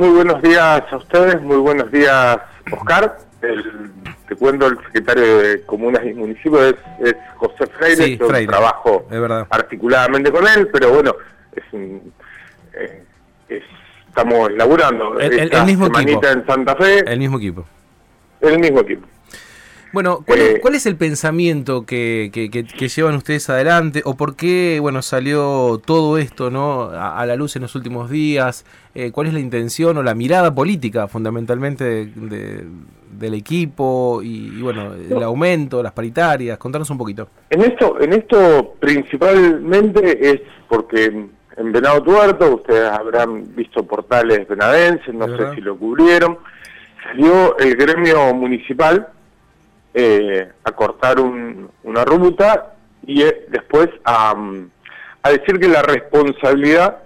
[0.00, 2.38] Muy buenos días a ustedes, muy buenos días,
[2.72, 3.18] Oscar.
[3.42, 3.90] El,
[4.26, 8.04] te cuento, el secretario de Comunas y Municipios es, José Freire.
[8.04, 9.04] Sí, yo Freire, trabajo
[9.50, 11.14] articuladamente con él, pero bueno,
[11.54, 12.10] es un,
[12.72, 13.04] eh,
[13.50, 13.62] es-
[14.08, 15.20] estamos laburando.
[15.20, 16.26] El- el- el mismo equipo.
[16.26, 17.66] en Santa Fe, El mismo equipo.
[18.40, 19.06] el mismo equipo.
[19.92, 24.02] Bueno, ¿cuál, es, Eh, cuál es el pensamiento que, que- que- que llevan ustedes adelante
[24.04, 26.82] o por qué, bueno, salió todo esto, ¿no?
[26.82, 28.64] A, a la luz en los últimos días.
[28.94, 32.64] Eh, ¿Cuál es la intención o la mirada política, fundamentalmente, de- de-
[33.10, 36.56] del equipo y, y, bueno, el aumento, las paritarias?
[36.58, 37.28] Contanos un poquito.
[37.50, 41.06] En esto, en esto principalmente es porque
[41.56, 46.38] en Venado Tuerto, ustedes habrán visto portales venadenses, no sé si lo cubrieron,
[47.02, 49.08] salió el gremio municipal
[49.94, 52.74] eh, a cortar un- una ruta
[53.06, 54.34] y eh, después a,
[55.22, 56.98] a decir que la responsabilidad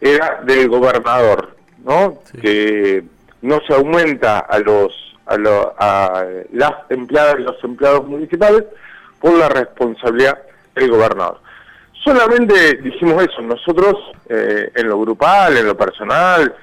[0.00, 2.20] era del gobernador, ¿no?
[2.32, 2.40] Sí.
[2.40, 3.04] Que
[3.42, 4.92] no se aumenta a los
[5.26, 8.64] a, lo- a las empleadas y los empleados municipales
[9.20, 10.38] por la responsabilidad
[10.74, 11.40] del gobernador.
[12.04, 13.96] Solamente dijimos eso, nosotros
[14.28, 16.54] eh, en lo grupal, en lo personal,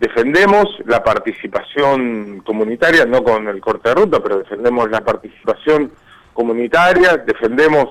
[0.00, 5.92] defendemos la participación comunitaria, no con el corte de ruta, pero defendemos la participación
[6.32, 7.86] comunitaria, defendemos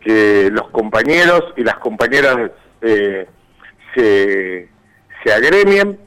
[0.00, 2.50] que los compañeros y las compañeras
[2.82, 3.26] eh,
[3.94, 4.68] se,
[5.24, 5.98] se agremien.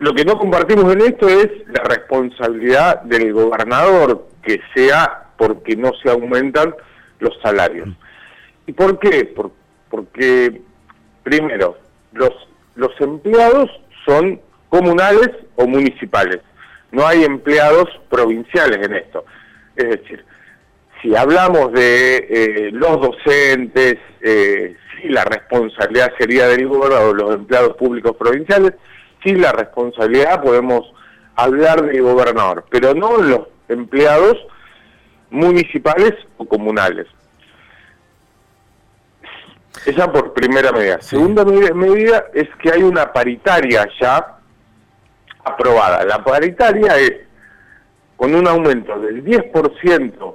[0.00, 5.92] Lo que no compartimos en esto es la responsabilidad del gobernador, que sea porque no
[6.02, 6.74] se aumentan
[7.20, 7.88] los salarios.
[8.66, 9.24] ¿Y por qué?
[9.24, 9.52] Por-
[9.90, 10.60] porque,
[11.22, 11.78] primero,
[12.12, 12.32] los,
[12.76, 13.70] los empleados
[14.04, 16.40] son comunales o municipales.
[16.90, 19.24] No hay empleados provinciales en esto.
[19.76, 20.24] Es decir,
[21.02, 27.76] si hablamos de eh, los docentes, eh, sí la responsabilidad sería del gobernador, los empleados
[27.76, 28.74] públicos provinciales,
[29.22, 30.92] sí la responsabilidad podemos
[31.36, 34.36] hablar del gobernador, pero no los empleados
[35.30, 37.06] municipales o comunales.
[39.86, 41.00] Esa por primera medida.
[41.00, 41.10] Sí.
[41.10, 44.37] Segunda medida, medida es que hay una paritaria ya
[45.48, 46.04] aprobada.
[46.04, 47.12] La paritaria es
[48.16, 50.34] con un aumento del 10%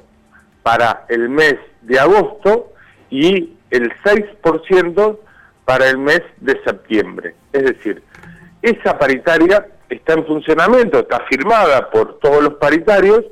[0.63, 2.73] para el mes de agosto
[3.09, 5.19] y el 6%
[5.65, 7.35] para el mes de septiembre.
[7.51, 8.01] Es decir,
[8.61, 13.25] esa paritaria está en funcionamiento, está firmada por todos los paritarios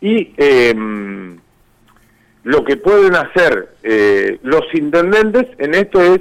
[0.00, 1.38] y em,
[2.42, 6.20] lo que pueden hacer eh, los intendentes en esto es,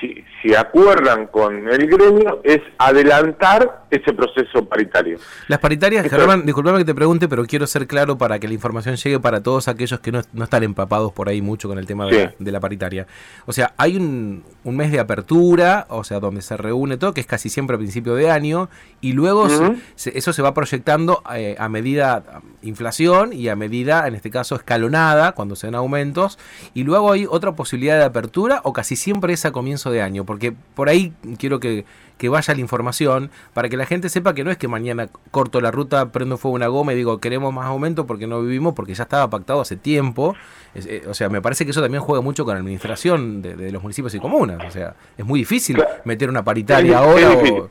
[0.00, 5.18] si, si acuerdan con el gremio, es adelantar ese proceso paritario.
[5.48, 8.54] Las paritarias, Esto- Germán, disculpame que te pregunte, pero quiero ser claro para que la
[8.54, 11.86] información llegue para todos aquellos que no, no están empapados por ahí mucho con el
[11.86, 12.18] tema de, Sí.
[12.18, 13.06] la, de la paritaria.
[13.46, 17.20] O sea, hay un, un mes de apertura, o sea, donde se reúne todo, que
[17.20, 18.68] es casi siempre a principio de año,
[19.00, 19.76] y luego Ujú.
[19.94, 24.30] se- eso se va proyectando eh, a medida a inflación y a medida, en este
[24.30, 26.38] caso, escalonada, cuando se dan aumentos,
[26.74, 30.24] y luego hay otra posibilidad de apertura, o casi siempre es a comienzo de año,
[30.28, 31.86] porque por ahí quiero que,
[32.18, 35.60] que vaya la información para que la gente sepa que no es que mañana corto
[35.62, 38.92] la ruta, prendo fuego una goma y digo queremos más aumento porque no vivimos, porque
[38.92, 40.36] ya estaba pactado hace tiempo.
[40.74, 43.56] Es, eh, o sea, me parece que eso también juega mucho con la administración de,
[43.56, 44.58] de los municipios y comunas.
[44.66, 45.90] O sea, es muy difícil Claro.
[46.04, 47.30] meter una paritaria ahora.
[47.32, 47.70] o-.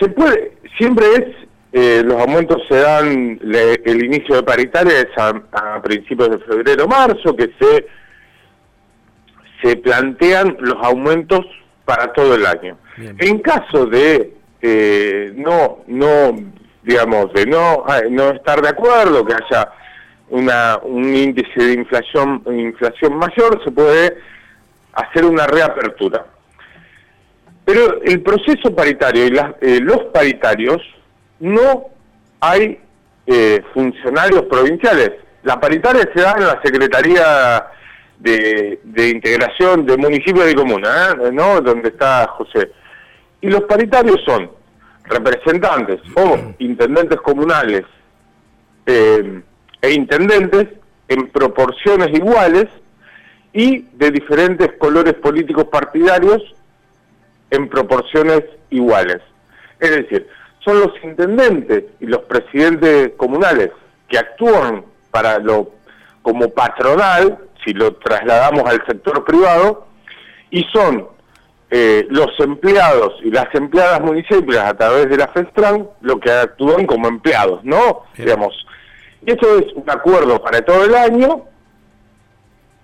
[0.00, 1.24] Se puede, siempre es,
[1.72, 6.38] eh, los aumentos se dan, le- el inicio de paritaria es a, a principios de
[6.38, 7.86] febrero, marzo, que se,
[9.62, 11.40] se plantean los aumentos
[11.84, 12.76] para todo el año.
[12.96, 13.16] Bien.
[13.20, 16.36] En caso de eh, no, no,
[16.82, 19.70] digamos, de no, ah, no estar de acuerdo, que haya
[20.30, 24.16] una, un índice de inflación, inflación mayor, se puede
[24.94, 26.26] hacer una reapertura.
[27.64, 30.80] Pero el proceso paritario y las- eh, los paritarios
[31.40, 31.86] no
[32.40, 32.80] hay
[33.26, 35.10] eh, funcionarios provinciales.
[35.42, 37.66] La paritaria se da en la Secretaría
[38.18, 41.30] de, Integración de Municipios y Comunas, ¿eh?
[41.32, 41.60] ¿no?
[41.60, 42.72] Donde está José.
[43.40, 44.50] Y los paritarios son
[45.04, 47.84] representantes o intendentes comunales
[48.86, 49.42] eh,
[49.80, 50.66] e intendentes
[51.08, 52.66] en proporciones iguales
[53.52, 56.42] y de diferentes colores políticos partidarios
[57.50, 59.22] en proporciones iguales.
[59.78, 60.28] Es decir,
[60.64, 63.70] son los intendentes y los presidentes comunales
[64.08, 65.70] que actúan para lo
[66.22, 69.88] como patronal, si lo trasladamos al sector privado,
[70.50, 71.08] y son
[71.70, 76.86] eh, los empleados y las empleadas municipales a través de la FESTRAN lo que actúan
[76.86, 78.04] como empleados, ¿no?
[78.14, 78.28] Bien.
[78.28, 78.66] Digamos.
[79.26, 81.42] Y esto es un acuerdo para todo el año,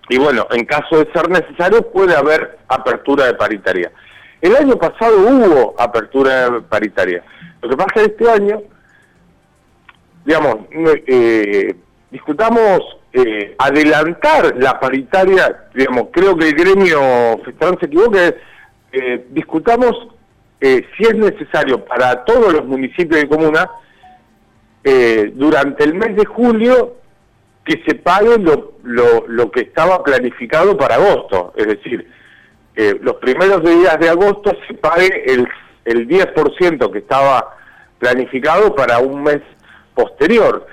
[0.09, 3.93] y bueno, en caso de ser necesario puede haber apertura de paritaria.
[4.41, 7.23] El año pasado hubo apertura paritaria.
[7.61, 8.63] Lo que pasa es que este año,
[10.25, 10.57] digamos,
[11.07, 11.77] eh,
[12.11, 12.81] discutamos
[13.15, 18.35] eh, adelantar la paritaria, digamos, creo que el gremio Festrán se equivoca,
[18.91, 20.09] eh, discutamos
[20.59, 23.71] eh, si es necesario para todos los municipios de comuna,
[25.35, 26.97] durante el mes de julio,
[27.65, 32.11] que se pague lo, lo, lo que estaba planificado para agosto, es decir,
[33.01, 35.47] los primeros días de agosto se pague el,
[35.85, 37.57] el 10% que estaba
[38.01, 39.41] planificado para un mes
[39.95, 40.67] posterior.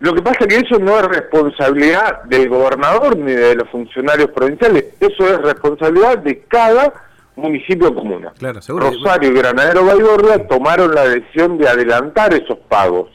[0.00, 4.30] Lo que pasa es que eso no es responsabilidad del gobernador ni de los funcionarios
[4.30, 6.92] provinciales, eso es responsabilidad de cada
[7.34, 8.32] municipio comuna.
[8.38, 13.10] Claro, Rosario y Granadero Baigorria tomaron la decisión de adelantar esos pagos.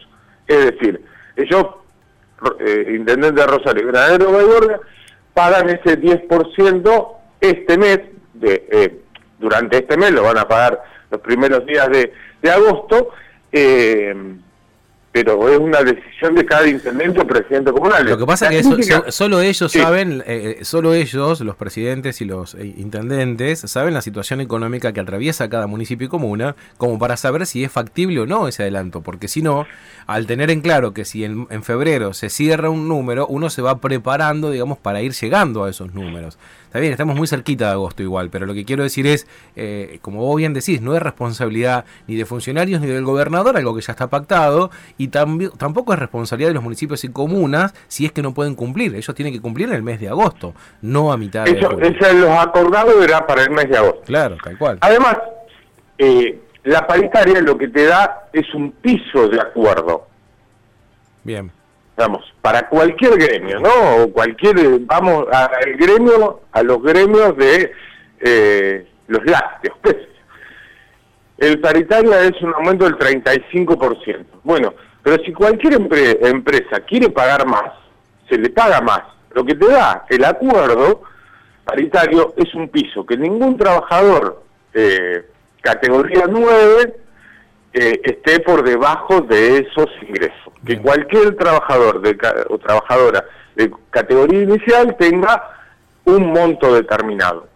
[0.45, 1.01] Es decir,
[1.37, 1.65] ellos,
[2.59, 4.79] eh, intendente de Rosario y Granadero Baigorria,
[5.33, 7.07] pagan ese 10%
[7.39, 7.99] este mes,
[8.33, 8.99] de, eh,
[9.39, 10.81] durante este mes lo van a pagar
[11.11, 13.09] los primeros días de, de agosto,
[13.51, 14.35] eh,
[15.13, 18.03] pero es una decisión de cada intendente o presidente comunal.
[18.03, 22.25] Lo que pasa es que solo ellos saben, eh, eh, solo ellos, los presidentes y
[22.25, 27.15] los eh, intendentes, saben la situación económica que atraviesa cada municipio y comuna, como para
[27.15, 29.67] saber si es factible o no ese adelanto, porque si no,
[30.07, 33.61] al tener en claro que si en, en febrero se cierra un número, uno se
[33.61, 36.39] va preparando, digamos, para ir llegando a esos números.
[36.73, 39.27] Está bien, estamos muy cerquita de agosto igual, pero lo que quiero decir es,
[40.01, 43.81] como vos bien decís, no es responsabilidad ni de funcionarios ni del gobernador, algo que
[43.81, 48.23] ya está pactado, y tampoco es responsabilidad de los municipios y comunas si es que
[48.23, 48.95] no pueden cumplir.
[48.95, 52.13] Ellos tienen que cumplir en el mes de agosto, no a mitad de Eso, Eso
[52.13, 54.01] los acordados era para el mes de agosto.
[54.05, 54.79] Claro, tal cual.
[54.81, 55.19] Además,
[55.99, 60.07] eh, la paritaria lo que te da es un piso de acuerdo.
[61.23, 61.51] Bien.
[61.95, 64.03] Vamos, para cualquier gremio, ¿no?
[64.03, 67.71] O cualquier, vamos al gremio, a los gremios de
[68.19, 69.95] eh, los lácteos, pues.
[71.37, 74.25] El paritario es un aumento del 35%.
[74.43, 74.73] Bueno,
[75.03, 77.73] pero si cualquier empresa quiere pagar más,
[78.29, 79.01] se le paga más.
[79.31, 81.03] Lo que te da el acuerdo
[81.65, 84.43] paritario es un piso que ningún trabajador
[84.73, 85.25] eh,
[85.61, 86.95] categoría 9
[87.73, 90.53] eh, esté por debajo de esos ingresos.
[90.65, 92.15] Que cualquier trabajador de,
[92.49, 93.25] o trabajadora
[93.55, 95.57] de categoría inicial tenga
[96.05, 97.47] un monto determinado.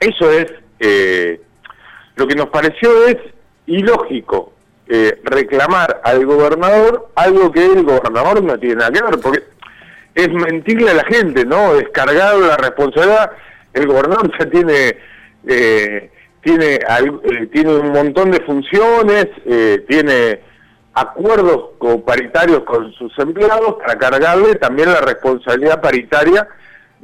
[0.00, 0.46] Eso es,
[0.80, 1.40] eh,
[2.16, 3.16] lo que nos pareció es
[3.66, 4.52] ilógico
[4.86, 9.42] eh, reclamar al gobernador algo que el gobernador no tiene nada que ver, porque
[10.14, 11.74] es mentirle a la gente, ¿no?
[11.74, 13.32] Descargar la responsabilidad,
[13.72, 14.96] el gobernador ya tiene
[15.46, 16.10] eh,
[16.44, 19.26] tiene eh, tiene un montón de funciones,
[19.88, 20.40] tiene
[20.92, 21.70] acuerdos
[22.06, 26.46] paritarios con sus empleados para cargarle también la responsabilidad paritaria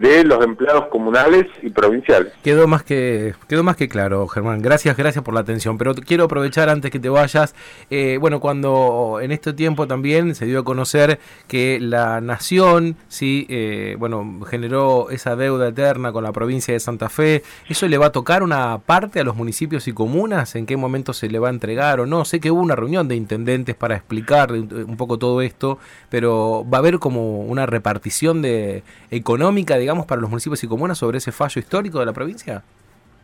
[0.01, 2.33] de los empleados comunales y provinciales.
[2.43, 4.63] Quedó más que quedó más que claro, Germán.
[4.63, 5.77] Gracias, gracias por la atención.
[5.77, 7.55] Pero quiero aprovechar antes que te vayas.
[7.91, 13.47] Eh, bueno, cuando en este tiempo también se dio a conocer que la nación, sí,
[13.51, 17.43] eh, bueno, generó esa deuda eterna con la provincia de Santa Fe.
[17.69, 20.57] ¿Eso le va a tocar una parte a los municipios y comunas?
[20.57, 22.25] ¿En qué momento se le va a entregar o no?
[22.25, 26.79] Sé que hubo una reunión de intendentes para explicar un poco todo esto, pero va
[26.79, 31.33] a haber como una repartición de económica, digamos para los municipios y comunas sobre ese
[31.33, 32.63] fallo histórico de la provincia?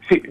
[0.08, 0.22] Sí,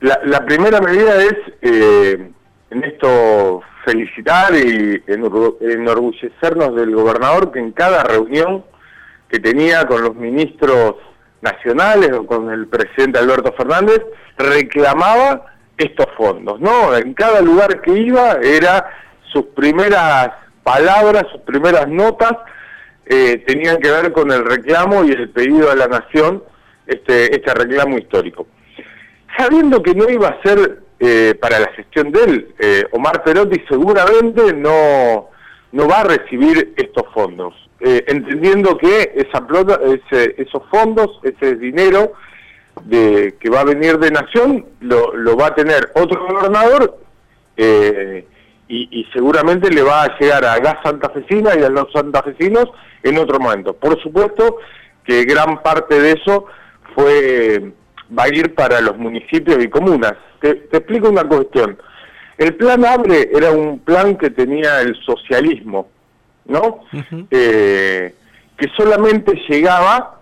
[0.00, 2.30] la, primera medida es eh,
[2.70, 8.64] en esto felicitar y enorgullecernos del gobernador que en cada reunión
[9.28, 10.96] que tenía con los ministros
[11.40, 14.00] nacionales o con el presidente Alberto Fernández
[14.38, 16.96] reclamaba estos fondos, ¿no?
[16.96, 18.90] En cada lugar que iba era
[19.32, 20.30] sus primeras
[20.62, 22.32] palabras, sus primeras notas
[23.06, 26.42] eh, tenían que ver con el reclamo y el pedido a la nación,
[26.86, 28.46] este, este reclamo histórico.
[29.36, 33.60] Sabiendo que no iba a ser eh, para la gestión de él, eh, Omar Perotti
[33.68, 35.30] seguramente no,
[35.72, 42.12] no va a recibir estos fondos, entendiendo que esa plata, ese, esos fondos, ese dinero
[42.84, 46.96] de, que va a venir de Nación, lo, lo va a tener otro gobernador
[48.72, 52.70] y, seguramente le va a llegar a Gas Santafesina y a los santafesinos
[53.02, 53.74] en otro momento.
[53.74, 54.58] Por supuesto
[55.04, 56.46] que gran parte de eso
[56.94, 57.72] fue
[58.16, 60.14] va a ir para los municipios y comunas.
[60.40, 61.78] Te, explico una cuestión.
[62.38, 65.88] El plan ABRE era un plan que tenía el socialismo,
[66.46, 66.84] ¿no?
[67.30, 68.14] Eh,
[68.56, 70.20] que solamente llegaba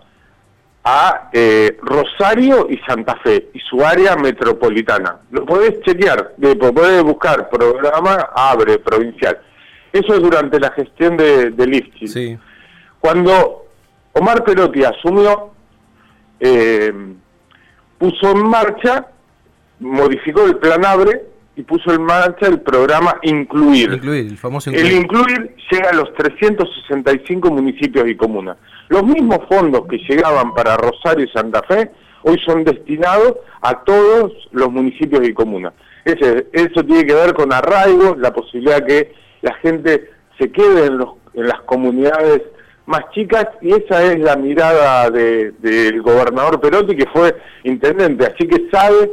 [0.83, 5.17] a eh, Rosario y Santa Fe y su área metropolitana.
[5.31, 9.39] Lo podés chequear, podés buscar programa Abre Provincial.
[9.93, 11.67] Eso es durante la gestión de, de
[13.01, 13.65] Cuando
[14.13, 15.51] Omar Perotti asumió,
[16.39, 16.93] eh,
[17.97, 19.07] puso en marcha
[19.81, 23.93] modificó el plan ABRE y puso en marcha el programa Incluir.
[23.93, 24.91] Incluir, el famoso Incluir.
[24.91, 28.57] El Incluir llega a los 365 municipios y comunas.
[28.89, 31.91] Los mismos fondos que llegaban para Rosario y Santa Fe
[32.23, 35.73] hoy son destinados a todos los municipios y comunas.
[36.05, 40.97] Ese, eso tiene que ver con arraigo, la posibilidad que la gente se quede en,
[40.99, 42.41] los, en las comunidades
[42.91, 48.69] más chicas y esa es la mirada del gobernador Perotti que fue intendente, así que
[48.69, 49.11] sabe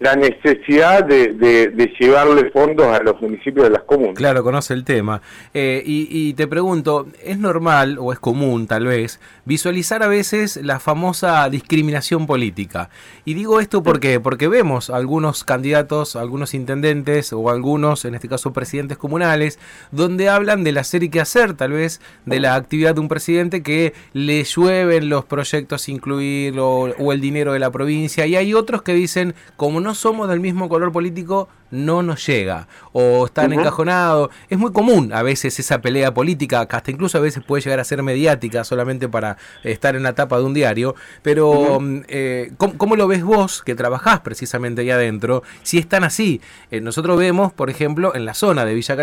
[0.00, 4.14] la necesidad de, de, llevarle fondos a los municipios de las comunas.
[4.14, 5.20] Claro, conoce el tema.
[5.54, 10.78] Eh, y, te pregunto, ¿es normal o es común tal vez visualizar a veces la
[10.78, 12.90] famosa discriminación política?
[13.24, 18.52] Y digo esto porque, porque vemos algunos candidatos, algunos intendentes o algunos, en este caso
[18.52, 19.58] presidentes comunales,
[19.90, 23.62] donde hablan del hacer y qué hacer, tal vez de la actividad de un presidente
[23.62, 28.26] que le llueven los proyectos incluir o, o el dinero de la provincia.
[28.26, 32.26] Y hay otros que dicen, como no no somos del mismo color político, no nos
[32.26, 32.68] llega.
[32.92, 34.30] O están encajonados.
[34.48, 37.80] Es muy común a veces esa pelea política, que hasta incluso a veces puede llegar
[37.80, 40.94] a ser mediática solamente para estar en la tapa de un diario.
[41.22, 46.40] Pero, mm, eh, ¿cómo, lo ves vos, que trabajás precisamente ahí adentro, si están así?
[46.70, 48.96] Eh, nosotros vemos, por ejemplo, en la zona de Villa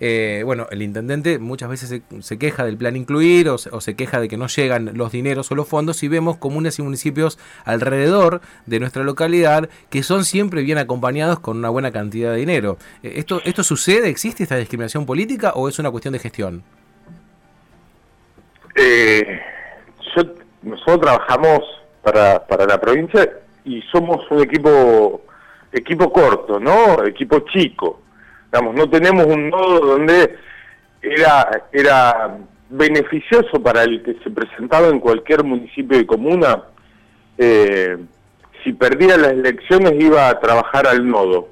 [0.00, 4.20] eh, bueno, el intendente muchas veces se, queja del plan incluir o o se queja
[4.20, 8.40] de que no llegan los dineros o los fondos y vemos comunes y municipios alrededor
[8.66, 12.78] de nuestra localidad que son siempre bien acompañados con una buena cantidad de dinero.
[13.02, 14.08] Eh, ¿Esto, esto sucede?
[14.08, 16.62] ¿Existe esta discriminación política o es una cuestión de gestión?
[18.74, 19.40] Eh,
[20.62, 21.60] nosotros trabajamos
[22.02, 23.28] para, para la provincia
[23.64, 25.22] y somos un equipo
[25.72, 27.04] equipo corto, ¿no?
[27.04, 28.02] Equipo chico.
[28.52, 30.36] Digamos, no tenemos un nodo donde
[31.00, 36.62] era era beneficioso para el que se presentaba en cualquier municipio y comuna
[37.38, 37.98] eh,
[38.62, 41.48] si perdía las elecciones iba a trabajar al nodo.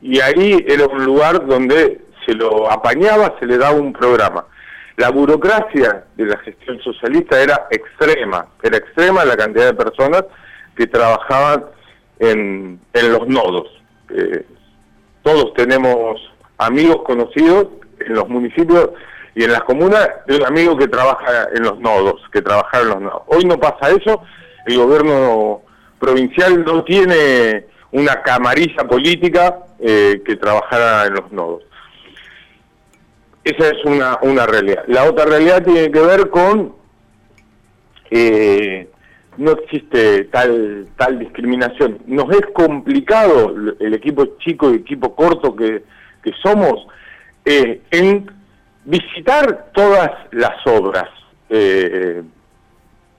[0.00, 4.44] Y ahí era un lugar donde se lo apañaba, se le daba un programa.
[4.96, 10.24] La burocracia de la gestión socialista era extrema, era extrema la cantidad de personas
[10.76, 11.66] que trabajaban
[12.18, 13.68] en, los nodos.
[14.10, 14.44] Eh,
[15.22, 16.20] todos tenemos
[16.58, 17.68] amigos conocidos
[18.00, 18.90] en los municipios
[19.34, 22.88] y en las comunas de un amigo que trabaja en los nodos, que trabaja en
[22.88, 23.22] los nodos.
[23.28, 24.22] Hoy no pasa eso,
[24.66, 25.62] el gobierno
[26.00, 31.62] provincial no tiene una camarilla política eh, que trabajara en los nodos.
[33.44, 34.84] Esa es una, una realidad.
[34.88, 36.74] La otra realidad tiene que ver con
[38.10, 38.88] eh,
[39.38, 41.98] no existe tal tal discriminación.
[42.06, 45.84] Nos es complicado el equipo chico y equipo corto que,
[46.22, 46.86] que somos
[47.44, 48.30] eh, en
[48.84, 51.08] visitar todas las obras.
[51.48, 52.22] Eh,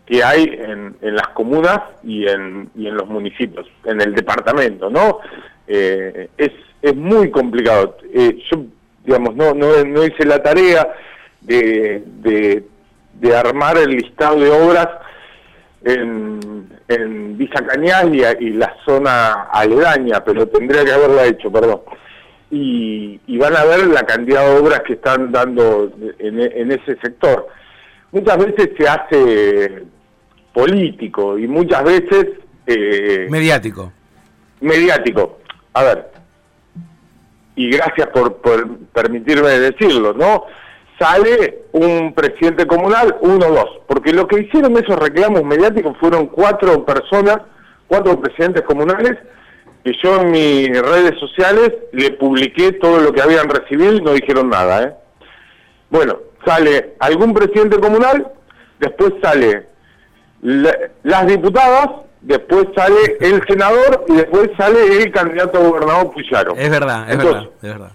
[0.10, 4.90] que hay en, en las comunas y en, y en los municipios, en el departamento,
[4.90, 5.20] ¿no?
[5.68, 6.50] Eh, es,
[6.82, 7.96] es muy complicado.
[8.12, 8.64] Eh, yo,
[9.06, 10.96] digamos, no, no, no hice la tarea
[11.42, 14.88] de, de, armar el listado de obras
[15.84, 18.06] en, en Villa Cañas
[18.40, 21.82] y, la zona aledaña, pero tendría que haberla hecho, perdón.
[22.50, 26.98] Y, y van a ver la cantidad de obras que están dando en, en ese
[27.00, 27.48] sector.
[28.12, 29.84] Muchas veces se hace
[30.54, 32.28] político y muchas veces...
[32.68, 33.92] Eh, mediático.
[34.62, 35.40] Mediático.
[35.74, 36.12] A ver,
[37.60, 38.38] y gracias por,
[38.94, 40.46] permitirme decirlo, ¿no?
[40.98, 46.28] Sale un presidente comunal, uno o dos, porque lo que hicieron esos reclamos mediáticos fueron
[46.28, 47.40] cuatro personas,
[47.88, 49.18] cuatro presidentes comunales,
[49.84, 54.14] que yo en mis redes sociales le publiqué todo lo que habían recibido y no
[54.14, 54.94] dijeron nada, ¿eh?
[55.90, 58.26] Bueno, sale algún presidente comunal,
[58.80, 59.68] después sale
[60.42, 61.90] las diputadas,
[62.22, 66.56] después sale el senador y después sale el candidato a gobernador Puyaro.
[66.56, 67.92] Es verdad, es verdad, es verdad.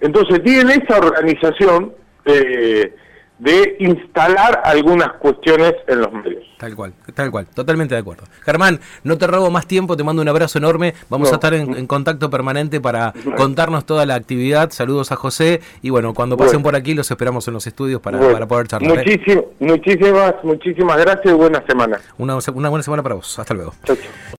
[0.00, 1.92] Entonces tienen esa organización
[2.24, 2.94] eh,
[3.40, 6.44] de instalar algunas cuestiones en los medios.
[6.58, 8.24] Tal cual, tal cual, totalmente de acuerdo.
[8.42, 10.94] Germán, no te robo más tiempo, te mando un abrazo enorme.
[11.08, 14.70] Vamos a estar en, contacto permanente para contarnos toda la actividad.
[14.70, 18.20] Saludos a José y bueno, cuando pasen por aquí los esperamos en los estudios para,
[18.20, 19.08] para poder charlar.
[19.08, 19.46] ¿eh?
[19.58, 21.98] muchísimas, muchísimas gracias y buena semana.
[22.18, 23.38] Una, una buena semana para vos.
[23.38, 23.72] Hasta luego.